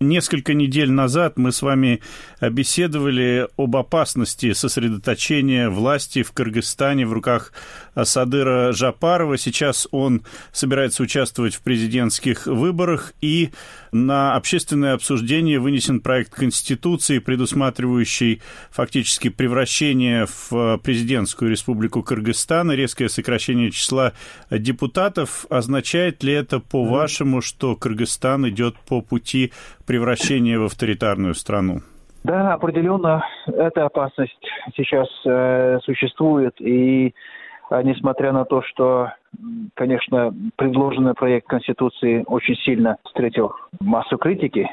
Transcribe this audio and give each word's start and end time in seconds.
Несколько 0.00 0.54
недель 0.54 0.92
назад 0.92 1.38
мы 1.38 1.50
с 1.50 1.60
вами 1.60 2.00
беседовали 2.40 3.48
об 3.56 3.74
опасности 3.74 4.52
сосредоточения 4.52 5.68
власти 5.68 6.22
в 6.22 6.30
Кыргызстане 6.30 7.04
в 7.04 7.12
руках 7.12 7.52
Садыра 8.00 8.72
Жапарова. 8.72 9.36
Сейчас 9.36 9.88
он 9.90 10.22
собирается 10.52 11.02
участвовать 11.02 11.56
в 11.56 11.62
президентских 11.62 12.46
выборах, 12.46 13.12
и 13.20 13.50
на 13.90 14.36
общественное 14.36 14.94
обсуждение 14.94 15.58
вынесен 15.58 15.98
проект 15.98 16.32
Конституции, 16.32 17.18
предусматривающий 17.18 18.40
фактически 18.70 19.30
превращение 19.30 20.26
в 20.26 20.78
президентскую 20.78 21.50
республику 21.50 22.04
Кыргызстан 22.04 22.70
и 22.70 22.76
резкое 22.76 23.08
сокращение 23.08 23.72
числа 23.72 24.12
депутатов. 24.48 25.44
Означает 25.50 26.22
ли 26.22 26.34
это, 26.34 26.60
по-вашему, 26.60 27.40
что 27.40 27.74
Кыргызстан 27.74 28.48
идет 28.48 28.76
по 28.86 29.00
пути 29.00 29.50
превращения 29.88 30.58
в 30.58 30.64
авторитарную 30.64 31.34
страну? 31.34 31.80
Да, 32.22 32.52
определенно 32.54 33.24
эта 33.46 33.86
опасность 33.86 34.38
сейчас 34.76 35.08
э, 35.24 35.78
существует, 35.82 36.54
и 36.60 37.14
э, 37.70 37.82
несмотря 37.82 38.32
на 38.32 38.44
то, 38.44 38.60
что, 38.62 39.12
конечно, 39.74 40.34
предложенный 40.56 41.14
проект 41.14 41.46
Конституции 41.46 42.22
очень 42.26 42.56
сильно 42.56 42.98
встретил 43.04 43.54
массу 43.80 44.18
критики 44.18 44.68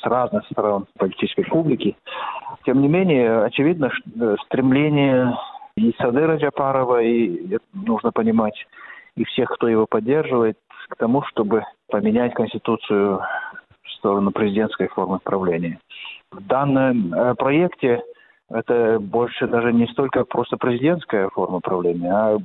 с 0.00 0.04
разных 0.04 0.44
сторон 0.50 0.86
политической 0.98 1.44
публики, 1.44 1.96
тем 2.64 2.82
не 2.82 2.88
менее, 2.88 3.44
очевидно, 3.44 3.92
э, 4.20 4.36
стремление 4.46 5.36
и 5.76 5.94
Садыра 5.98 6.38
Джапарова, 6.38 7.02
и 7.02 7.58
нужно 7.72 8.10
понимать, 8.10 8.66
и 9.14 9.24
всех, 9.24 9.50
кто 9.50 9.68
его 9.68 9.86
поддерживает, 9.86 10.58
к 10.88 10.96
тому, 10.96 11.22
чтобы 11.22 11.62
поменять 11.88 12.34
Конституцию 12.34 13.20
сторону 13.92 14.30
президентской 14.30 14.88
формы 14.88 15.18
правления. 15.22 15.78
В 16.30 16.40
данном 16.46 17.12
э, 17.14 17.34
проекте 17.34 18.02
это 18.50 18.98
больше 19.00 19.46
даже 19.46 19.72
не 19.72 19.86
столько 19.88 20.24
просто 20.24 20.56
президентская 20.56 21.28
форма 21.30 21.60
правления, 21.60 22.12
а 22.12 22.38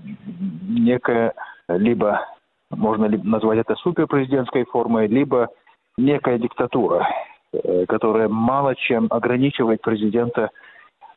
некая 0.68 1.34
либо 1.68 2.26
можно 2.72 3.06
ли 3.06 3.20
назвать 3.24 3.60
это 3.60 3.76
суперпрезидентской 3.76 4.66
формой, 4.66 5.08
либо 5.08 5.50
некая 5.98 6.38
диктатура, 6.40 7.08
э, 7.54 7.86
которая 7.88 8.30
мало 8.30 8.76
чем 8.76 9.08
ограничивает 9.10 9.82
президента 9.82 10.50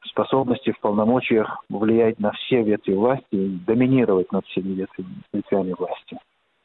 способности 0.07 0.73
в 0.73 0.81
полномочиях 0.81 1.65
влиять 1.69 2.19
на 2.19 2.33
все 2.33 2.63
ветви 2.63 2.93
власти 2.93 3.25
доминировать 3.67 4.31
над 4.33 4.45
всеми 4.47 4.87
ветвями 5.33 5.75
власти. 5.79 6.19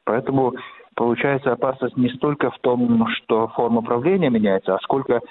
Поэтому 0.06 0.54
получается 1.00 1.54
опасность 1.54 1.96
не 1.96 2.10
столько 2.10 2.52
в 2.52 2.60
том, 2.60 3.08
что 3.16 3.48
форма 3.56 3.82
правления 3.82 4.30
меняется, 4.30 4.76
а 4.76 4.80
сколько 4.84 5.22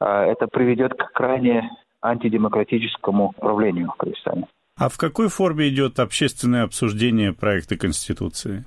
а, 0.00 0.24
это 0.24 0.46
приведет 0.46 0.94
к 0.94 1.12
крайне 1.12 1.70
антидемократическому 2.00 3.34
правлению 3.38 3.90
в 3.90 3.96
Кыргызстане. 3.96 4.46
А 4.78 4.88
в 4.88 4.96
какой 4.96 5.28
форме 5.28 5.68
идет 5.68 6.00
общественное 6.00 6.62
обсуждение 6.62 7.34
проекта 7.34 7.76
Конституции? 7.76 8.64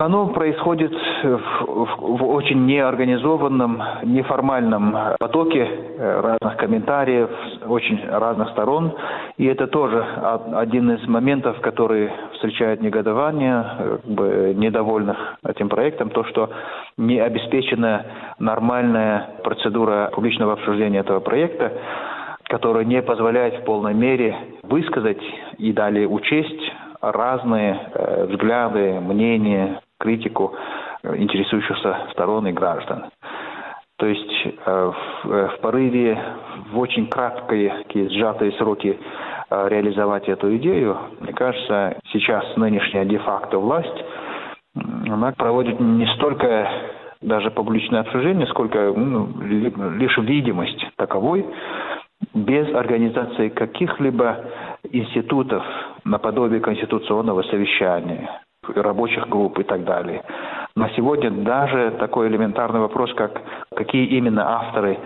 Оно 0.00 0.28
происходит 0.28 0.92
в, 0.92 1.38
в, 1.38 2.18
в 2.18 2.30
очень 2.30 2.66
неорганизованном, 2.66 3.82
неформальном 4.04 4.96
потоке 5.18 5.66
э, 5.66 6.20
разных 6.20 6.56
комментариев 6.56 7.28
очень 7.66 8.08
разных 8.08 8.50
сторон. 8.50 8.92
И 9.38 9.46
это 9.46 9.66
тоже 9.66 10.06
один 10.54 10.92
из 10.92 11.04
моментов, 11.08 11.60
который 11.62 12.12
встречает 12.34 12.80
негодование 12.80 13.64
э, 13.76 13.98
как 14.04 14.14
бы, 14.14 14.54
недовольных 14.56 15.16
этим 15.44 15.68
проектом, 15.68 16.10
то, 16.10 16.22
что 16.26 16.48
не 16.96 17.18
обеспечена 17.18 18.06
нормальная 18.38 19.30
процедура 19.42 20.12
публичного 20.14 20.52
обсуждения 20.52 21.00
этого 21.00 21.18
проекта, 21.18 21.72
которая 22.44 22.84
не 22.84 23.02
позволяет 23.02 23.62
в 23.62 23.64
полной 23.64 23.94
мере 23.94 24.36
высказать 24.62 25.24
и 25.58 25.72
далее 25.72 26.06
учесть 26.06 26.72
разные 27.00 27.90
э, 27.94 28.26
взгляды, 28.26 29.00
мнения, 29.00 29.80
критику 29.98 30.54
э, 31.02 31.16
интересующихся 31.16 32.08
сторон 32.12 32.46
и 32.46 32.52
граждан. 32.52 33.06
То 33.98 34.06
есть 34.06 34.46
э, 34.46 34.92
в, 35.24 35.30
э, 35.30 35.48
в 35.56 35.60
порыве 35.60 36.18
в 36.72 36.78
очень 36.78 37.08
краткие, 37.08 37.84
сжатые 38.10 38.52
сроки 38.52 38.98
реализовать 39.50 40.28
эту 40.28 40.54
идею, 40.58 40.98
мне 41.20 41.32
кажется, 41.32 41.98
сейчас 42.12 42.44
нынешняя 42.56 43.06
де-факто 43.06 43.58
власть, 43.58 44.04
она 44.74 45.32
проводит 45.32 45.80
не 45.80 46.06
столько 46.16 46.68
даже 47.22 47.50
публичное 47.50 48.00
обсуждение, 48.00 48.46
сколько 48.48 48.92
ну, 48.94 49.26
лишь 49.40 50.18
видимость 50.18 50.86
таковой, 50.96 51.46
без 52.34 52.72
организации 52.74 53.48
каких-либо 53.48 54.44
институтов 54.92 55.62
наподобие 56.04 56.60
конституционного 56.60 57.42
совещания, 57.44 58.28
рабочих 58.82 59.28
групп 59.28 59.58
и 59.58 59.64
так 59.64 59.84
далее. 59.84 60.22
На 60.74 60.88
сегодня 60.90 61.30
даже 61.30 61.96
такой 61.98 62.28
элементарный 62.28 62.80
вопрос, 62.80 63.12
как 63.14 63.42
какие 63.74 64.06
именно 64.06 64.46
авторы 64.46 64.98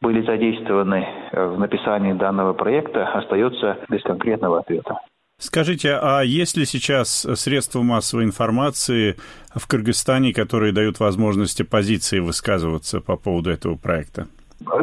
были 0.00 0.24
задействованы 0.24 1.06
э, 1.32 1.46
в 1.46 1.58
написании 1.58 2.14
данного 2.14 2.54
проекта, 2.54 3.06
остается 3.06 3.78
без 3.88 4.02
конкретного 4.02 4.60
ответа. 4.60 4.98
Скажите, 5.38 5.98
а 6.00 6.20
есть 6.20 6.56
ли 6.58 6.66
сейчас 6.66 7.26
средства 7.34 7.80
массовой 7.80 8.24
информации 8.24 9.16
в 9.54 9.66
Кыргызстане, 9.66 10.34
которые 10.34 10.72
дают 10.72 11.00
возможность 11.00 11.60
оппозиции 11.62 12.18
высказываться 12.18 13.00
по 13.00 13.16
поводу 13.16 13.50
этого 13.50 13.76
проекта? 13.76 14.26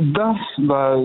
Да, 0.02 0.36
да. 0.58 0.98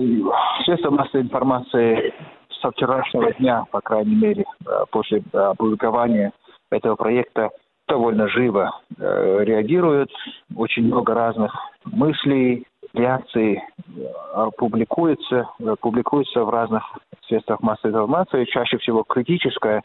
Средства 0.65 0.89
массовой 0.89 1.23
информации 1.23 2.13
со 2.61 2.71
вчерашнего 2.71 3.31
дня, 3.33 3.65
по 3.71 3.81
крайней 3.81 4.15
мере, 4.15 4.43
э, 4.65 4.69
после 4.91 5.21
опубликования 5.33 6.31
этого 6.73 6.95
проекта 6.95 7.49
довольно 7.87 8.27
живо 8.27 8.79
э, 8.97 9.43
реагируют. 9.43 10.11
Очень 10.55 10.85
много 10.85 11.13
разных 11.13 11.53
мыслей, 11.85 12.65
реакций 12.93 13.57
э, 13.57 14.49
публикуется, 14.57 15.49
э, 15.59 15.75
публикуется 15.79 16.43
в 16.43 16.49
разных 16.49 16.83
средствах 17.27 17.61
массовой 17.61 17.91
информации. 17.91 18.45
Чаще 18.45 18.77
всего 18.77 19.03
критическое, 19.03 19.81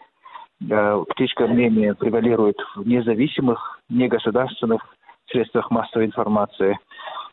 э, 0.60 1.04
критическое 1.08 1.48
мнение 1.48 1.94
превалирует 1.94 2.56
в 2.76 2.86
независимых, 2.86 3.80
негосударственных 3.88 4.82
средствах 5.30 5.70
массовой 5.70 6.06
информации. 6.06 6.78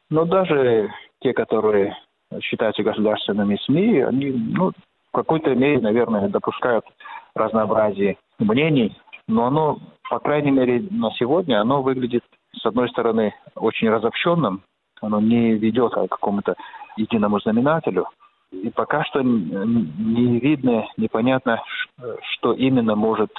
Но 0.09 0.25
даже 0.25 0.91
те, 1.22 1.33
которые 1.33 1.97
считаются 2.41 2.83
государственными 2.83 3.57
СМИ, 3.66 4.01
они 4.01 4.31
ну, 4.31 4.72
в 4.72 5.16
какой-то 5.16 5.55
мере, 5.55 5.79
наверное, 5.79 6.27
допускают 6.29 6.85
разнообразие 7.33 8.17
мнений, 8.39 8.95
но 9.27 9.45
оно, 9.45 9.79
по 10.09 10.19
крайней 10.19 10.51
мере, 10.51 10.85
на 10.91 11.11
сегодня, 11.11 11.61
оно 11.61 11.81
выглядит, 11.81 12.23
с 12.53 12.65
одной 12.65 12.89
стороны, 12.89 13.33
очень 13.55 13.89
разобщенным, 13.89 14.61
оно 15.01 15.19
не 15.19 15.53
ведет 15.53 15.93
к 15.93 16.07
какому-то 16.07 16.55
единому 16.97 17.39
знаменателю, 17.39 18.07
и 18.51 18.69
пока 18.69 19.03
что 19.05 19.21
не 19.21 20.39
видно, 20.39 20.87
непонятно, 20.97 21.61
что 22.33 22.53
именно 22.53 22.95
может 22.95 23.31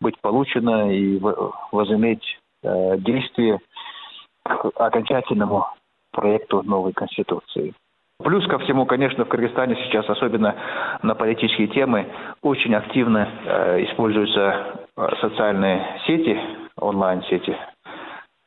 быть 0.00 0.20
получено 0.20 0.92
и 0.92 1.18
возыметь 1.72 2.38
э, 2.62 2.98
действие 2.98 3.58
к 4.44 4.70
окончательному 4.76 5.66
проекту 6.12 6.62
новой 6.62 6.92
Конституции. 6.92 7.74
Плюс 8.22 8.44
ко 8.48 8.58
всему, 8.58 8.84
конечно, 8.84 9.24
в 9.24 9.28
Кыргызстане 9.28 9.76
сейчас, 9.84 10.08
особенно 10.08 10.56
на 11.02 11.14
политические 11.14 11.68
темы, 11.68 12.06
очень 12.42 12.74
активно 12.74 13.28
э, 13.44 13.84
используются 13.84 14.82
э, 14.96 15.08
социальные 15.20 16.00
сети, 16.04 16.36
онлайн-сети, 16.76 17.56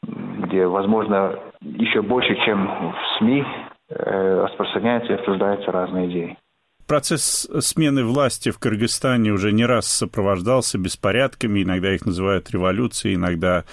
где, 0.04 0.68
возможно, 0.68 1.40
еще 1.62 2.02
больше, 2.02 2.36
чем 2.46 2.68
в 2.68 3.18
СМИ, 3.18 3.46
э, 3.90 4.44
распространяются 4.44 5.14
и 5.14 5.16
обсуждаются 5.16 5.72
разные 5.72 6.10
идеи. 6.10 6.38
Процесс 6.86 7.48
смены 7.62 8.04
власти 8.04 8.52
в 8.52 8.60
Кыргызстане 8.60 9.32
уже 9.32 9.54
не 9.54 9.66
раз 9.66 9.88
сопровождался 9.88 10.78
беспорядками, 10.78 11.64
иногда 11.64 11.96
их 11.96 12.06
называют 12.06 12.52
революцией, 12.52 13.16
иногда 13.16 13.64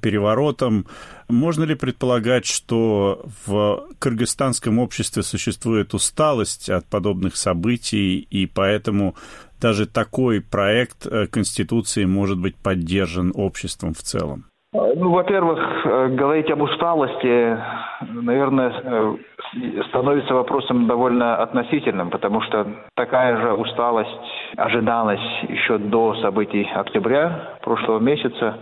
переворотом. 0.00 0.86
Можно 1.32 1.64
ли 1.64 1.74
предполагать, 1.74 2.44
что 2.44 3.22
в 3.46 3.84
кыргызстанском 3.98 4.78
обществе 4.78 5.22
существует 5.22 5.94
усталость 5.94 6.68
от 6.68 6.84
подобных 6.84 7.36
событий, 7.36 8.18
и 8.30 8.46
поэтому 8.46 9.14
даже 9.58 9.86
такой 9.86 10.42
проект 10.42 11.06
э, 11.06 11.26
Конституции 11.28 12.04
может 12.04 12.38
быть 12.38 12.56
поддержан 12.62 13.32
обществом 13.34 13.94
в 13.94 14.02
целом? 14.02 14.44
Ну, 14.74 15.10
во-первых, 15.10 15.58
э, 15.86 16.08
говорить 16.08 16.50
об 16.50 16.60
усталости, 16.60 17.58
наверное, 18.10 18.70
э, 18.84 19.16
становится 19.88 20.34
вопросом 20.34 20.86
довольно 20.86 21.36
относительным, 21.36 22.10
потому 22.10 22.42
что 22.42 22.66
такая 22.94 23.40
же 23.40 23.54
усталость 23.54 24.10
ожидалась 24.58 25.42
еще 25.48 25.78
до 25.78 26.14
событий 26.16 26.68
октября 26.74 27.56
прошлого 27.62 28.00
месяца. 28.00 28.58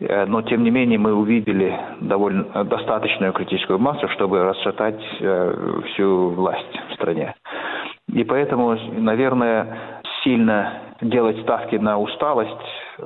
Э, 0.00 0.26
но, 0.26 0.42
тем 0.42 0.62
не 0.62 0.70
менее, 0.70 0.98
мы 0.98 1.12
увидели 1.14 1.78
довольно 2.00 2.64
достаточную 2.64 3.32
критическую 3.32 3.78
массу, 3.78 4.08
чтобы 4.10 4.42
расшатать 4.42 5.00
э, 5.20 5.80
всю 5.86 6.30
власть 6.30 6.80
в 6.90 6.94
стране. 6.94 7.34
И 8.12 8.24
поэтому, 8.24 8.76
наверное, 8.96 10.00
сильно 10.22 10.72
делать 11.00 11.40
ставки 11.42 11.76
на 11.76 11.98
усталость 11.98 12.50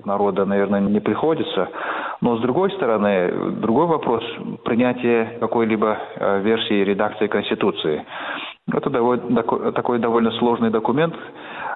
народа, 0.05 0.45
наверное, 0.45 0.81
не 0.81 1.01
приходится. 1.01 1.69
Но, 2.21 2.37
с 2.37 2.41
другой 2.41 2.71
стороны, 2.73 3.53
другой 3.61 3.87
вопрос– 3.87 4.23
принятие 4.65 5.39
какой-либо 5.41 5.99
э, 6.17 6.41
версии 6.43 6.85
редакции 6.85 7.27
Конституции. 7.27 8.05
Это 8.73 8.91
такой 9.73 9.99
довольно 9.99 10.31
сложный 10.33 10.71
документ, 10.71 11.15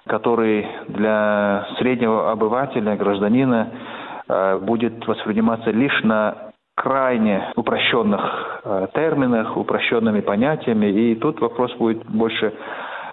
который 0.07 0.65
для 0.87 1.67
среднего 1.79 2.31
обывателя, 2.31 2.95
гражданина 2.95 3.73
Э, 3.73 3.96
будет 4.29 5.07
восприниматься 5.07 5.71
лишь 5.71 6.03
на 6.03 6.47
крайне 6.77 7.53
упрощенных 7.57 8.61
э, 8.65 8.87
терминах, 8.95 9.57
упрощенными 9.57 10.21
понятиями. 10.21 10.87
И 10.87 11.15
тут 11.17 11.41
вопрос 11.41 11.75
будет 11.77 12.05
больше, 12.07 12.53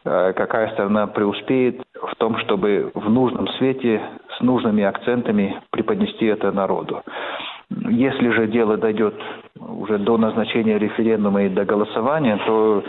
э, 0.03 0.33
какая 0.33 0.69
сторона 0.73 1.07
преуспеет 1.07 1.81
в 1.95 2.15
том, 2.17 2.37
чтобы 2.39 2.91
в 2.93 3.09
нужном 3.09 3.47
свете, 3.57 4.01
с 4.37 4.41
нужными 4.41 4.83
акцентами 4.83 5.61
преподнести 5.71 6.25
это 6.25 6.51
народу. 6.51 7.03
Если 7.69 8.29
же 8.31 8.47
дело 8.47 8.77
дойдет 8.77 9.15
уже 9.57 9.97
до 9.97 10.17
назначения 10.17 10.77
референдума 10.77 11.43
и 11.43 11.49
до 11.49 11.63
голосования, 11.63 12.37
то, 12.45 12.83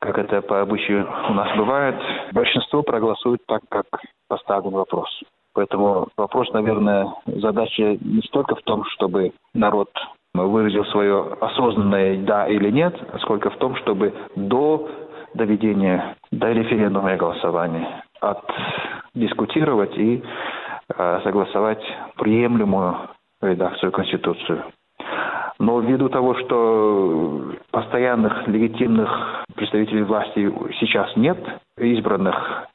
как 0.00 0.18
это 0.18 0.40
по 0.40 0.62
обычаю 0.62 1.06
у 1.28 1.34
нас 1.34 1.54
бывает, 1.56 1.96
большинство 2.32 2.82
проголосует 2.82 3.40
так, 3.46 3.60
как 3.68 3.84
поставлен 4.28 4.72
вопрос. 4.72 5.08
Поэтому 5.56 6.08
вопрос, 6.18 6.52
наверное, 6.52 7.14
задача 7.24 7.96
не 8.02 8.20
столько 8.26 8.56
в 8.56 8.62
том, 8.62 8.84
чтобы 8.90 9.32
народ 9.54 9.88
выразил 10.34 10.84
свое 10.86 11.34
осознанное 11.40 12.18
«да» 12.24 12.46
или 12.46 12.70
«нет», 12.70 12.94
сколько 13.22 13.48
в 13.48 13.56
том, 13.56 13.74
чтобы 13.76 14.12
до 14.36 14.86
доведения 15.32 16.14
до 16.30 16.52
референдума 16.52 17.14
и 17.14 17.16
голосования 17.16 18.04
отдискутировать 18.20 19.96
и 19.96 20.22
э, 20.94 21.20
согласовать 21.24 21.82
приемлемую 22.18 23.08
редакцию 23.40 23.92
Конституции. 23.92 24.62
Но 25.58 25.80
ввиду 25.80 26.10
того, 26.10 26.34
что 26.34 27.54
постоянных 27.70 28.46
легитимных 28.46 29.44
представителей 29.54 30.02
власти 30.02 30.52
сейчас 30.80 31.16
нет, 31.16 31.38
избранных 31.78 32.66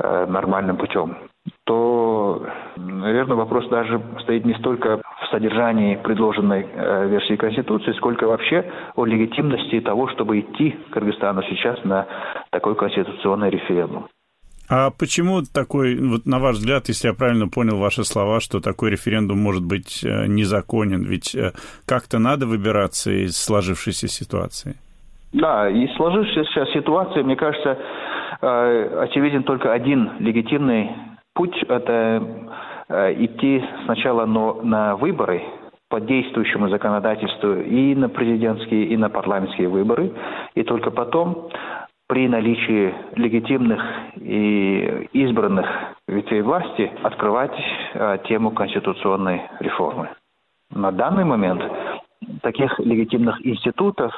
э, 0.00 0.26
нормальным 0.26 0.76
путем, 0.76 1.29
то, 1.70 2.44
наверное, 2.76 3.36
вопрос 3.36 3.68
даже 3.68 4.02
стоит 4.22 4.44
не 4.44 4.54
столько 4.54 4.96
в 4.96 5.30
содержании 5.30 5.94
предложенной 6.02 6.66
э, 6.68 7.08
версии 7.08 7.36
Конституции, 7.36 7.92
сколько 7.92 8.26
вообще 8.26 8.68
о 8.96 9.04
легитимности 9.04 9.80
того, 9.80 10.08
чтобы 10.08 10.40
идти 10.40 10.74
Кыргызстану 10.90 11.44
сейчас 11.44 11.78
на 11.84 12.08
такой 12.50 12.74
конституционный 12.74 13.50
референдум. 13.50 14.08
А 14.68 14.90
почему 14.90 15.42
такой, 15.42 15.94
вот 15.94 16.26
на 16.26 16.40
ваш 16.40 16.56
взгляд, 16.56 16.88
если 16.88 17.06
я 17.06 17.14
правильно 17.14 17.46
понял 17.46 17.78
ваши 17.78 18.02
слова, 18.02 18.40
что 18.40 18.58
такой 18.58 18.90
референдум 18.90 19.38
может 19.38 19.64
быть 19.64 20.02
э, 20.02 20.26
незаконен? 20.26 21.04
Ведь 21.04 21.36
э, 21.36 21.52
как-то 21.86 22.18
надо 22.18 22.46
выбираться 22.46 23.12
из 23.12 23.36
сложившейся 23.36 24.08
ситуации. 24.08 24.74
Да, 25.32 25.70
из 25.70 25.94
сложившейся 25.94 26.66
ситуации, 26.74 27.22
мне 27.22 27.36
кажется, 27.36 27.78
очевиден 28.40 29.44
только 29.44 29.72
один 29.72 30.10
легитимный 30.18 30.90
Путь– 31.40 31.56
это 31.70 32.22
э, 32.90 33.14
идти 33.24 33.64
сначала 33.86 34.26
но 34.26 34.60
на 34.62 34.94
выборы 34.94 35.42
по 35.88 35.98
действующему 35.98 36.68
законодательству 36.68 37.54
и 37.54 37.94
на 37.94 38.10
президентские, 38.10 38.88
и 38.88 38.96
на 38.98 39.08
парламентские 39.08 39.68
выборы, 39.68 40.12
и 40.54 40.62
только 40.64 40.90
потом 40.90 41.48
при 42.08 42.28
наличии 42.28 42.94
легитимных 43.16 43.80
и 44.16 45.08
избранных 45.14 45.66
ветвей 46.06 46.42
власти 46.42 46.92
открывать 47.02 47.58
э, 47.94 48.18
тему 48.28 48.50
конституционной 48.50 49.40
реформы. 49.60 50.10
На 50.70 50.92
данный 50.92 51.24
момент 51.24 51.62
таких 52.42 52.78
легитимных 52.80 53.40
институтов, 53.46 54.12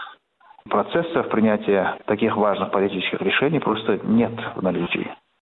процессов 0.68 1.28
принятия 1.28 1.98
таких 2.06 2.36
важных 2.36 2.72
политических 2.72 3.22
решений 3.22 3.60
просто 3.60 4.00
нет 4.02 4.32
в 4.56 4.62
наличии. 4.64 5.08